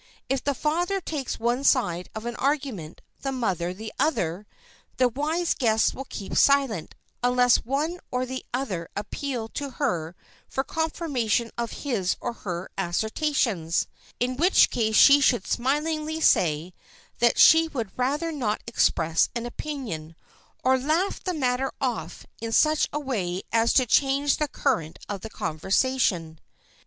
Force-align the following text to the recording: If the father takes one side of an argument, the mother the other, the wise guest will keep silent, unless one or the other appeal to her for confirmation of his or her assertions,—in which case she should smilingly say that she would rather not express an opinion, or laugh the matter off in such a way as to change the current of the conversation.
If 0.29 0.43
the 0.43 0.55
father 0.55 0.99
takes 0.99 1.39
one 1.39 1.63
side 1.63 2.09
of 2.15 2.25
an 2.25 2.35
argument, 2.37 3.01
the 3.21 3.31
mother 3.31 3.71
the 3.71 3.93
other, 3.99 4.47
the 4.97 5.07
wise 5.07 5.53
guest 5.53 5.93
will 5.93 6.07
keep 6.09 6.35
silent, 6.35 6.95
unless 7.21 7.57
one 7.57 7.99
or 8.09 8.25
the 8.25 8.43
other 8.51 8.89
appeal 8.95 9.47
to 9.49 9.69
her 9.69 10.15
for 10.49 10.63
confirmation 10.63 11.51
of 11.55 11.83
his 11.85 12.17
or 12.19 12.33
her 12.33 12.71
assertions,—in 12.79 14.37
which 14.37 14.71
case 14.71 14.95
she 14.95 15.21
should 15.21 15.45
smilingly 15.45 16.19
say 16.19 16.73
that 17.19 17.37
she 17.37 17.67
would 17.67 17.91
rather 17.95 18.31
not 18.31 18.63
express 18.65 19.29
an 19.35 19.45
opinion, 19.45 20.15
or 20.63 20.79
laugh 20.79 21.23
the 21.23 21.35
matter 21.35 21.71
off 21.79 22.25
in 22.41 22.51
such 22.51 22.87
a 22.91 22.99
way 22.99 23.43
as 23.51 23.71
to 23.73 23.85
change 23.85 24.37
the 24.37 24.47
current 24.47 24.97
of 25.07 25.21
the 25.21 25.29
conversation. 25.29 26.39